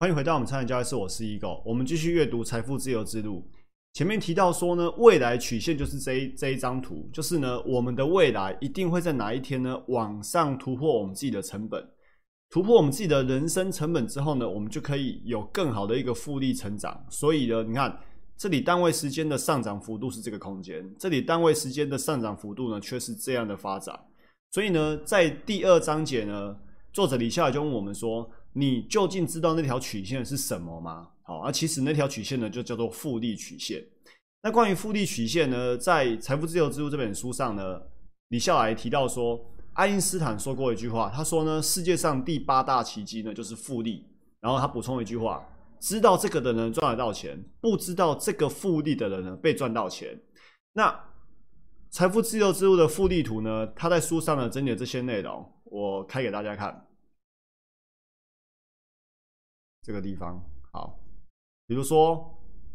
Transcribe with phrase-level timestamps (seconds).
[0.00, 1.60] 欢迎回到我们财产交易室，我是 Ego。
[1.62, 3.36] 我们继续阅读《财富自由之路》。
[3.92, 11.86] 前面提到说呢，未来曲线就是这一这一张图，就是呢，我们的未来一定会在哪一天呢，往上突破我们自己的成本，
[12.48, 17.04] 突破我们自己的人生成本之后呢，我们就可以有更好的一个复利成长。
[17.10, 18.00] 所以呢，你看
[18.38, 23.94] 这里单位时间的上涨幅度是这个空间，这里单位时间的上涨幅度呢，却是这样的发展。
[24.50, 26.56] 所以呢，在第二章节呢，
[26.90, 28.30] 作者李笑就问我们说。
[28.52, 31.08] 你究竟知道那条曲线是什么吗？
[31.22, 33.84] 好，啊，其实那条曲线呢，就叫做复利曲线。
[34.42, 37.80] 那关于复利曲线呢，在《财富自由之路》这本书上呢，
[38.28, 39.40] 李笑来提到说，
[39.74, 44.04] 爱因斯坦说过一句话，他说呢，世界上第八大奇迹呢，就是复利。
[44.40, 45.46] 然后他补充一句话：
[45.78, 50.18] 知道这个的人赚得到钱，不知道这个复利的人呢，被赚到钱。
[50.72, 50.90] 那
[51.90, 56.86] 《财富自由之路》的复利图呢，他在书上呢整理了这些内容，我开给大家看。
[59.90, 60.40] 这个地方
[60.70, 60.96] 好，
[61.66, 62.24] 比如说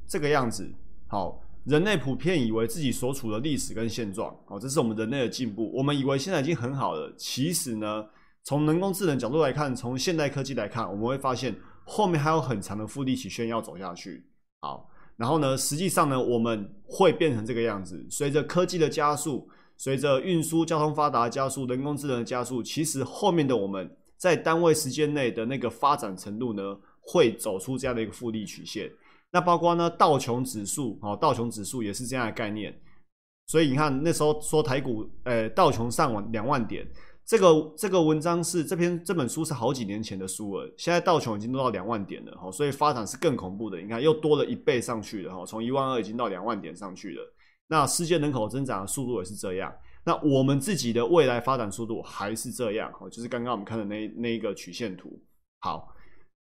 [0.05, 0.69] 这个样子
[1.07, 5.71] 好，人类普遍以为自己所处的历史跟现状，好，这是我们人类的进步。
[5.73, 8.05] 我们以为现在已经很好了，其实呢，
[8.43, 14.25] 从人工智能角度来看，从现代科技来看，我们会发现后面还有很长的复利曲线要走下去。
[14.59, 18.05] 好，然后呢，实际上呢，我们会变成这个样子。
[18.09, 26.77] 随着科技的加速，随着运输交通发达加速，人工智能的加速，其实后面的我们在单位时间内的那个发展程度呢？
[27.05, 28.91] 会走出这样的一个复利曲线，
[29.31, 32.75] 那包括呢道琼指数哦，道琼指数也是这样的概念。
[33.47, 36.83] 所以你看那时候说台股，呃，道琼上完两万点，
[37.23, 43.79] 这个这个文章是这篇这本书是好几年前的书了，现在道琼已经都到两万点了哈，所以发展是更恐怖的。
[43.79, 47.21] 你看又多了一倍上去了哈，从一万二已经到两万点上去了。
[47.67, 49.71] 那世界人口增长的速度也是这样，
[50.03, 55.21] 那我们自己的未来发展速度还是这样哈，就是刚刚我们看的那那一个曲线图，
[55.59, 55.94] 好。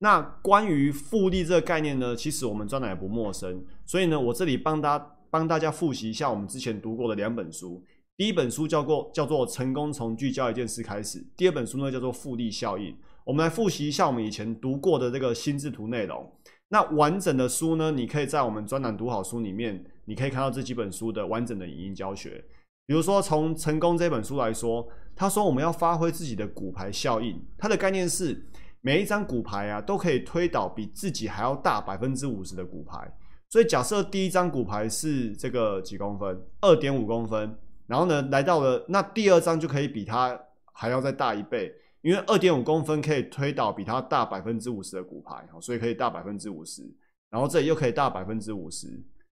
[0.05, 4.99] 那关于复利这个概念呢，其实我们专栏也不陌生，所以呢，我这里帮大
[5.31, 7.83] 帮大家复习一下我们之前读过的两本书。
[8.15, 12.93] 第一本书叫做叫做《成功从聚焦一件事开始》，第二本书呢叫做《复利效应》。
[13.25, 16.31] 我们来复习一下我们以前读过的这个心智图内容。
[16.69, 22.45] 那完整的书呢，你可以在我们专栏读好书里面，你可以看到这几本书的完整的影音教学。
[22.87, 24.87] 比如说从《成功》这本书来说，
[25.17, 28.45] 他说我们要发挥自己的骨牌效应，它的概念是。
[28.87, 33.11] 每一张骨牌啊，都可以推倒比自己还要大百分之五十的骨牌。
[33.49, 37.57] 所以假设第一张骨牌是这个几公分，二点五公分，
[37.87, 40.39] 然后呢，来到了那第二张就可以比它
[40.75, 46.83] 还要再大一倍，因为二点五公分可以推倒比它大百分之五十的骨牌，所以可以大百分之五十。
[47.31, 48.87] 然后这里又可以大百分之五十，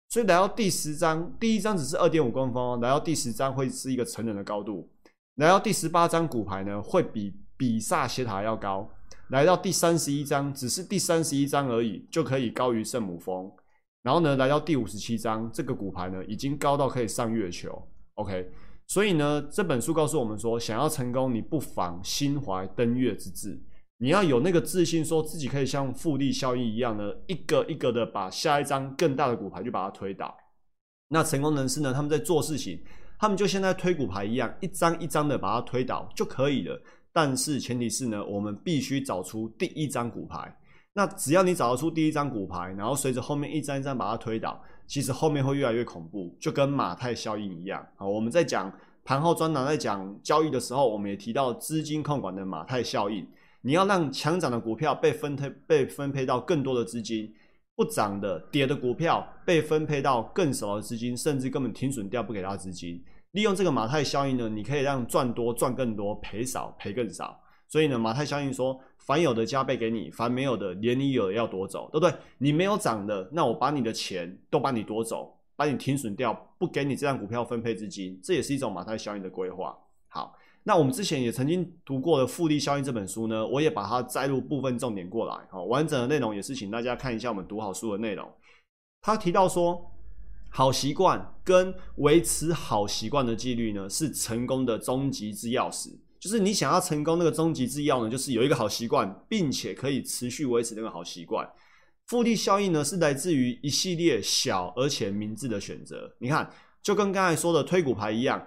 [0.09, 4.89] 所以来到第十张，第一张只是二点五公分哦，来到第十张会是一个成人的高度，
[5.35, 8.91] 来到第十八张骨牌呢，会比比萨斜塔要高。
[9.29, 13.51] 来到第三十一章，只是第三十一章而已，就可以高于圣母峰。
[14.01, 17.81] 然后呢，来到第五十七章，这个骨牌呢，已经高到可以上月球。
[18.13, 18.49] OK，
[18.85, 23.61] 所以呢，这本书告诉我们说，想要成功，你不妨心怀登月之志，
[23.97, 30.33] 你要有那个自信，说自己可以像复利效应一样呢，一个一个的把下一张更大的骨牌就把它推倒。
[31.09, 32.81] 那成功人士呢，他们在做事情，
[33.19, 36.81] 他们就像在推骨牌一样，一张一张的把它推倒就可以了。
[37.11, 40.55] 但是前提是呢，我们必须找出第一张骨牌。
[40.93, 48.09] 那只要你找得出第一张骨牌，然后随着后面一张一张把它推倒，其实后面会越来越恐怖，就跟马太效应一样好。
[48.09, 48.71] 我们在讲
[49.05, 53.27] 盘后专栏，在讲交易的时候，我们也提到资金控管的马太效应。
[53.61, 57.31] 你要让强涨的股票被分配被分配到更多的资金，
[57.75, 63.03] 不涨的跌的股票被分配到更少的资金，甚至根本停损掉不给他资金。
[63.37, 67.39] 利用这个马太效应呢，你可以让赚多赚更多，赔少赔更少。
[67.67, 72.11] 所以呢，马太效应说，凡有的加倍给你，凡没有的连你有的要夺走，对不对？
[72.39, 79.77] 你没有涨的，那我把你的钱都把你夺走，把你停损掉，不给你这张股票分配资金，这也是一种马太效应的规划。
[80.07, 85.35] 好，那我们之前也曾经读过的《复利效应》这本书呢，我也把它摘录部分重点过来。
[85.51, 88.27] 好，完整的内容也是请大家看一下我们读好书的内容。
[88.99, 89.79] 他提到说。
[90.57, 95.91] 好习惯跟维持好习惯的纪律呢，是成功的终极之钥匙。
[96.19, 101.47] 就是你想要成功，那个终极之要呢，就是有一个好习惯，并且可以持续维持那个好习惯。
[102.07, 106.11] 复利效应呢，是来自于一系列小而且明智的选择。
[106.17, 106.49] 你看，
[106.81, 108.43] 就跟刚才说的推骨牌一样，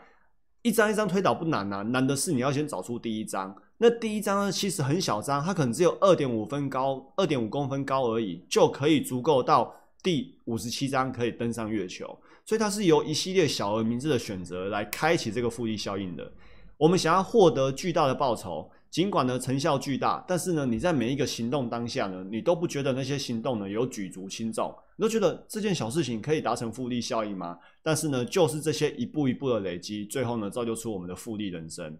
[0.62, 3.55] 一张一张推倒不难啊，难的是你要先找出第一张。
[3.79, 9.77] 那第一张呢，其实很小张，它可能只有二点五分高，二点五公分高而已，就可以足够到。
[10.02, 16.32] 第五十七章可以登上月球，所以它是由一系列小而明智的选择来开启这个复利效应的。
[16.76, 27.58] 我们想要获得巨大的报酬，尽管呢成效巨大，但是呢你在每一个行动当下呢，你都不觉得那些行动呢有举足轻重，你都觉得这件小事情可以达成复利效应吗？
[27.82, 31.94] 但是呢，就是这些一步一步的累积，最后呢造就出我们的复利人生。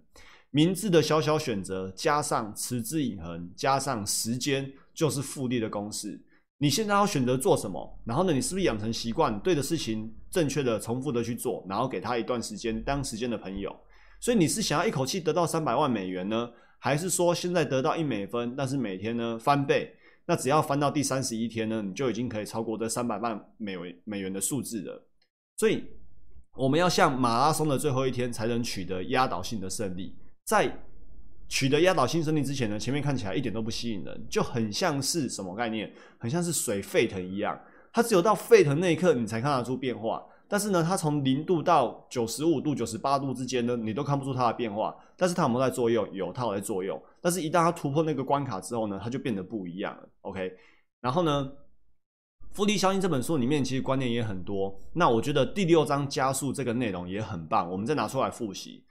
[0.50, 6.19] 明智的小小选择，加上持之以恒，加上时间，就是复利的公式。
[6.62, 7.99] 你现在要选择做什么？
[8.05, 13.75] 然后呢，你是不是养成习惯，对的事情正确的、重复的去做，然后给他一段时间当时间的朋友？
[14.21, 19.91] 所以你是想要一口气得到三百万美元呢，还是说现在得到一美分，但是每天呢翻倍？
[20.27, 25.03] 那只要翻到第三十一天呢，你就已经可以超过这三百万美元美元的数字了。
[25.57, 25.83] 所以
[26.53, 30.15] 我们要像马拉松的最后一天才能取得压倒性的胜利，
[30.45, 30.71] 在。
[31.50, 35.93] 取得压倒性胜利之前呢，前面看起来一点都不吸引人，就很像是什么概念？
[36.17, 37.61] 很像是水沸腾一样，
[37.93, 40.25] 它只有到沸腾那一刻，你才看得出变化。
[40.47, 44.94] 但是呢，它从零度到九十五度、九十八度之间呢，你都看不出它的变化。
[45.17, 46.08] 但是它有没有在作用？
[46.12, 47.00] 有，它有在作用。
[47.20, 50.08] 但是一旦它突破那个关卡之后呢，它就变得不一样了。
[50.20, 50.52] OK，
[51.00, 51.52] 然后呢，
[52.55, 54.76] 《复利效应》这本书里面其实观念也很多。
[54.94, 58.85] 那我觉得第六章加速这个内容也很棒，我们再拿出来复习。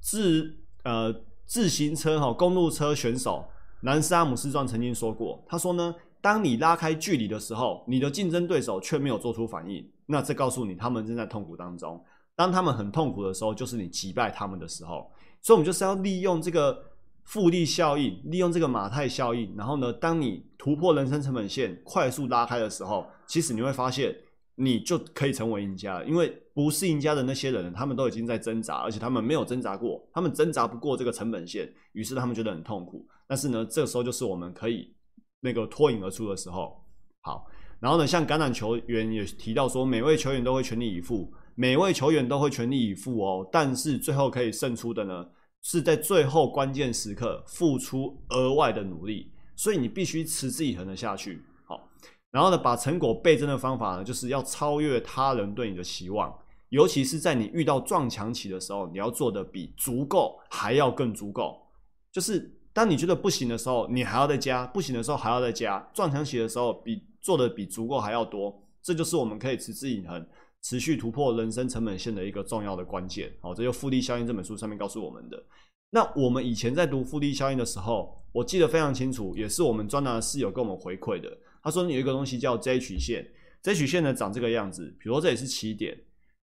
[0.00, 1.12] 自呃。
[1.46, 3.44] 自行车哈，公路车选手
[3.80, 12.02] 南斯阿姆斯壮曾经说过，他说呢，当你拉开距离的时候，你的竞争对手却没有做出反应，那这告诉你他们正在痛苦当中。
[12.34, 15.10] 当他们很痛苦的时候，就是你击败他们的时候。
[15.40, 16.76] 所以，我们就是要利用这个
[17.24, 24.14] 复利效应，利用这个马太效应，然后呢，当你突破人生成本线，快速拉开的时候，其实你会发现。
[24.56, 33.06] 你就可以成为赢家，因为不是赢家的那些人，他们都已经在挣扎，而且他们没有挣扎过，他们挣扎不过这个成本线，于是他们觉得很痛苦。
[33.28, 34.94] 但是呢，这个时候就是我们可以
[35.40, 36.82] 那个脱颖而出的时候。
[37.20, 37.44] 好，
[37.80, 43.48] 然后呢，像橄榄球员也提到说，每位球员都会全力以赴，每位球员都会全力以赴哦。
[43.52, 45.26] 但是最后可以胜出的呢，
[45.62, 51.42] 是在最后关键时刻付出额外的努力，所以你必须持之以恒的下去。
[51.64, 51.90] 好
[52.30, 56.36] 然后呢，把成果倍增的方法呢，就是要超越他人对你的期望，
[56.68, 61.56] 尤其是在你遇到撞墙期的时候，你要做的比足够还要更足够。
[62.12, 65.78] 就是当你觉得不行的时候，你还要再加；不行的时候还要再加。
[65.94, 68.62] 撞墙期的时候，比做的比足够还要多。
[68.82, 70.26] 这就是我们可以持之以恒、
[70.62, 73.32] 持续突破人生成本线的一个重要的关键。
[73.40, 75.42] 好，这就《复利效应》这本书上面告诉我们的。
[75.90, 81.30] 那我们以前在读《复利效应》的时候，我记得非常清楚，也是我们专栏的室友跟我们回馈的。
[81.66, 83.26] 他说：“你有一个东西叫 J 曲线
[83.60, 84.86] ，J 曲线呢长这个样子。
[85.00, 85.98] 比如说这里是起点，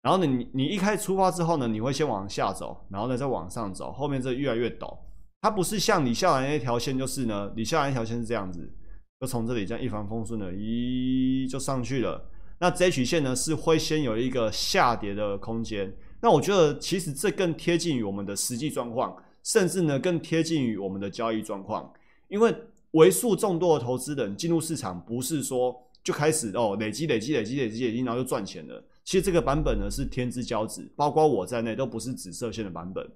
[0.02, 4.98] 然后呢，你你一开始出发之后呢，你会先往下走，然后呢再往上走，后面这越来越陡。
[5.42, 8.72] 它不是像李笑来那条线，就是呢，李笑来那条线是这样子，
[9.20, 12.30] 就从这里这样一帆风顺的，咦就上去了。
[12.62, 15.94] 那 J 曲线呢是会先有一个下跌的空间。
[16.22, 21.92] 那我觉得其实这更贴近于我们的实际状况，甚至呢更贴近于我们的交易状况，
[22.30, 22.56] 因为。”
[22.92, 28.84] 为数众多的投资人进入市场，不是说就开始哦累积累积累积累积累积，然后就赚钱了。
[29.04, 33.08] 其实这个版本呢是天之骄子，包括我在内都不是紫色线的版本。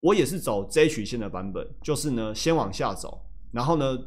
[0.00, 3.18] 我也是走 J 曲线的版本，就是呢先往下走，
[3.52, 3.98] 然后呢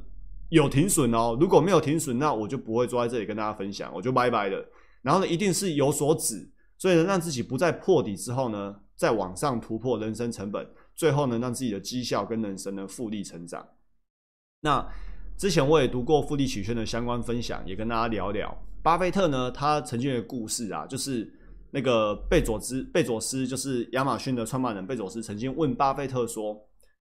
[0.50, 1.36] 有停损哦。
[1.40, 4.64] 如果没有停损，那我就不会坐在这里跟大家分享，我就拜拜了。
[5.02, 6.48] 然后呢一定是有所止，
[6.78, 13.68] 所以呢让自己不再破底之后呢，再往上突破人生成本，最后呢让自己的绩效跟人生呢复利成长。
[14.62, 14.86] 那
[15.38, 18.58] 之前我也读过复利曲线的相关分享，也跟大家聊聊。
[18.82, 21.32] 巴菲特呢，他曾经有个故事啊，就是
[21.72, 26.60] 那个贝佐斯，贝佐斯就是亚马逊的创办人，贝佐斯曾经问巴菲特说：“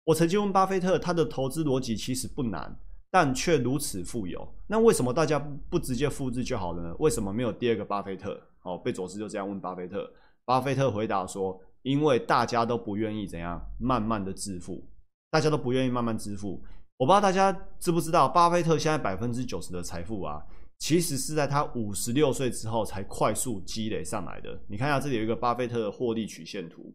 [0.05, 2.77] 我曾经问巴菲特，他的投资逻辑其实不难，
[3.11, 5.39] 但却如此富有，那为什么大家
[5.71, 6.95] 不直接复制就好了呢？
[6.99, 10.11] 为什么没有第二个巴菲特？”哦，贝佐斯就这样问巴菲特，
[10.45, 14.85] 巴菲特回答说：“因为大家都不愿意怎样慢慢的致富，
[15.31, 16.63] 大家都不愿意慢慢致富。”
[17.01, 20.45] 我不知道大家知不知道，巴菲特现在百分之九十的财富啊，
[20.79, 24.61] 其实是在他五十六岁之后才快速积累上来的。
[24.69, 26.93] 你看一下，这里有一个巴菲特的获利曲线图，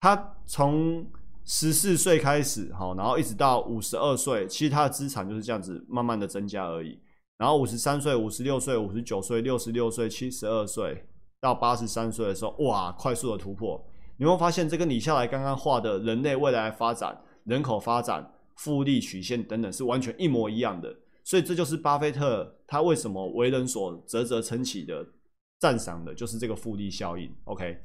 [0.00, 1.06] 他从
[1.44, 6.98] 十四岁开始，哈，然后一直到五十二岁，其实他的资产就是这样子慢慢的增加而已。
[7.38, 11.06] 然后五十三岁、五十六岁、五十九岁、六十六岁、七十二岁
[11.40, 13.80] 到八十三岁的时候，哇，快速的突破。
[14.16, 18.28] 你会发现，这跟你下来刚刚画的人类未来发展、人口发展。
[18.60, 25.02] 复利曲线等等是完全一模一样的，所以这就是巴菲特他为什么为人所啧啧称奇的
[25.58, 27.34] 赞赏的，就是这个复利效应。
[27.44, 27.78] OK，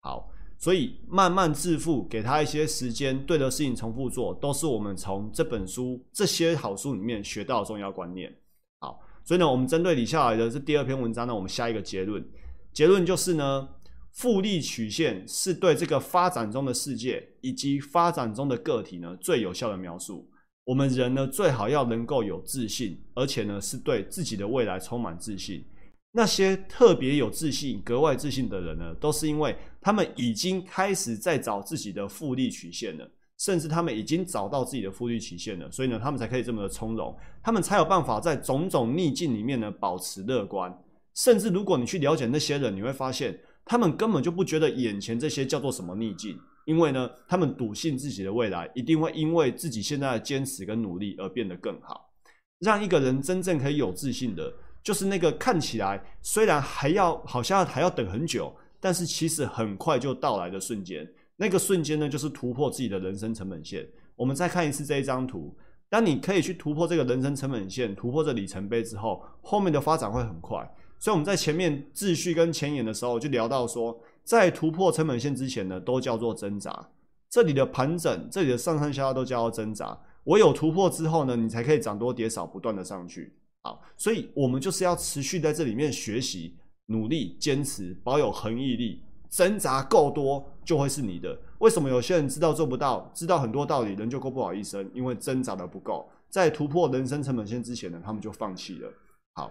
[0.00, 8.34] 好，所以慢慢致富，给他一些时间，对的事情重复做，都是我们从这本书这些好书里面学到的重要观念。
[8.80, 12.26] 好，所以呢，我们针对李笑来的这第二篇文章呢，我们下一个结论，
[12.72, 13.68] 结论就是呢，
[14.12, 20.28] 复利曲线是对这个发展中的世界以及发展中的个体呢最有效的描述。
[20.64, 25.64] 我们人呢最好要能够有自信，而且呢是对自己的未来充满自信。
[26.12, 40.70] 那些特别有自信、格外自信的人呢，都是因为他们已经开始在找自己的复利曲线了，甚至他们已经找到自己的复利曲线了，所以呢，他们才可以这么的从容，他们才有办法在种种逆境里面呢保持乐观。
[41.14, 52.10] 甚至如果你去了解那些人，你会发现他们根本就不觉得眼前这些叫做什么逆境，因为呢，他们笃信自己的未来一定会因为自己现在的坚持跟努力而变得更好。
[52.58, 54.52] 让一个人真正可以有自信的。
[54.84, 61.08] 就是那个看起来虽然还要好像还要等很久，但是其实很快就到来的瞬间。
[61.36, 63.88] 那个瞬间呢，就是突破自己的人生成本线。
[64.16, 65.56] 我们再看一次这一张图，
[65.92, 70.56] 当你可以去突破这个人生成本线，突破这里程碑之后，后面的发展会很快。
[70.98, 76.88] 所以我们在前面秩序跟前沿的时候就聊到说，在突破成本线之前呢，都叫做挣扎。
[77.28, 80.00] 这里的盘整，这里的上上下下都叫做挣扎。
[80.24, 83.30] 唯有突破之后呢，你才可以涨多跌少，不断的上去。
[83.60, 86.56] 好，所以我们就是要持续在这里面学习、
[86.86, 91.36] 努力、坚持，保有恒毅力，挣扎够多就会是你的。
[91.58, 94.88] 为什么有些人知道做不到，知道很多道理，人就过不好一生？
[94.92, 98.92] 因为挣扎的不够，在突破人生成本线之前呢，他们就放弃了。
[99.34, 99.50] 好，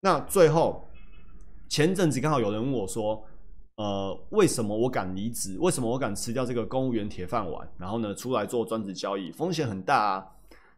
[0.00, 0.88] 那最后
[1.68, 3.20] 前阵子刚好有人问我说，
[3.74, 5.58] 呃，为什么我敢离职？
[5.58, 9.32] 为什么我敢辞掉这个公务员铁饭碗，然后呢，出来做专职交易？
[9.32, 10.26] 风险很大啊。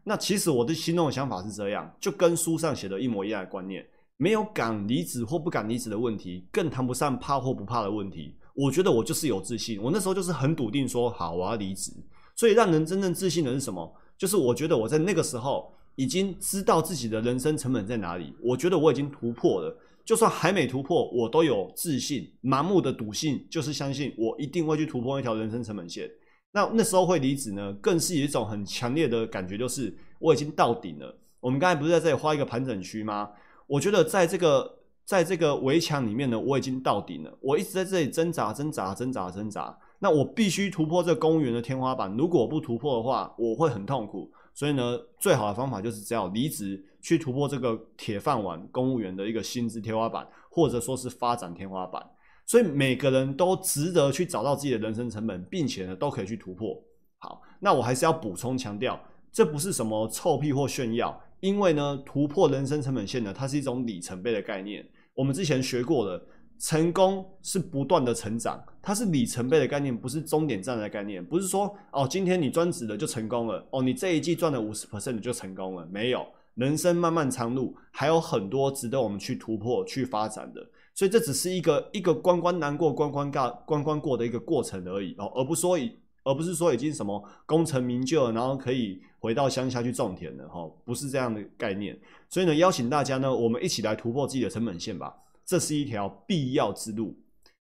[0.03, 3.85] 那其实我的心中的想法是这样，就跟书上写的一模一样的观念，
[4.17, 8.35] 没有敢离职或不敢离职的问题，更谈不上怕或不怕的问题。
[8.53, 11.91] 我觉得我就是有自信，我那时候就是很笃定说好我要离职。
[12.35, 13.93] 所以让人真正自信的是什么？
[14.17, 26.09] 就是我觉得我在那个时候已经知道自己的人生成本在哪里，我觉得我已经突破了，就算还没突破，我都有自信，盲目的笃信就是相信我一定会去突破一条人生成本线。
[26.51, 31.13] 那那时候会离职呢，更是一种很强烈的感觉，就是我已经到顶了。
[31.41, 33.29] 我们刚才不是在这里画一个盘整区吗？
[33.67, 34.78] 我觉得在这个
[35.09, 37.35] 在这个围墙里面呢，我已经到顶了。
[37.41, 39.75] 我一直在这里挣扎、挣扎、挣扎、挣扎。
[39.97, 42.15] 那我必须突破这公务员的天花板。
[42.15, 44.31] 如果我不突破的话，我会很痛苦。
[44.53, 52.07] 所以呢，最好的方法就是只要离职，去突破这个铁饭碗公务员的一个薪资天花板，或者说是发展天花板。
[52.45, 56.79] 所以每个人都值得去找到自己的人生成本，并且呢都可以去突破。
[57.17, 58.99] 好，那我还是要补充强调，
[59.31, 64.87] 这不是什么臭屁或炫耀，因为呢突破人生成本线呢，它是一种里程碑的概念。
[65.19, 66.25] 我们之前学过的，
[66.57, 71.21] 成功是不断的成长，它是里程碑的概念，不是终点站的概念。
[71.23, 76.25] 不是说哦，今天你专职了就成功了，哦，你这一季赚了五十 percent 就成功了，没有。
[76.55, 80.65] 人生漫漫长路，还有很多值得我们去突破、去发展的。
[80.95, 91.99] 所以这只是一个一个关关难过关关过关关过的一个过程而已哦，而不说已而不是说已经什么功成名就，然后可以回到乡下去种田了哈，不是这样的概念。
[92.29, 95.13] 所以呢，邀请大家呢，我们一起来突破自己的成本线吧，
[95.45, 97.17] 这是一条必要之路。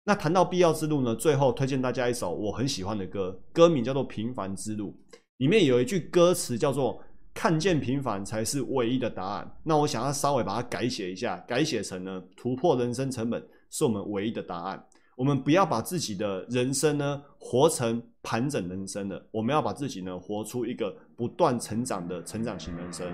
[0.03, 4.95] 那谈到必要之路呢，最后推荐大家一首我很喜欢的歌，歌名叫做《平凡之路》，
[5.37, 7.01] 里面有一句歌词叫做。
[7.35, 9.57] 看见平凡才是唯一的答案。
[9.63, 14.85] 那我想要稍微把它改写一下，改写成呢，突破人生成本是我们唯一的答案。
[15.17, 23.05] 我们不要把自己的人生呢活成盘整人生的，我们要把自己呢活出一个不断成长的成长型人生。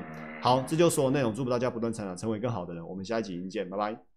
[0.41, 1.33] 好，这就是我内容。
[1.33, 2.87] 祝福大家不断成长，成为更好的人。
[2.87, 4.08] 我们下一集见，拜拜。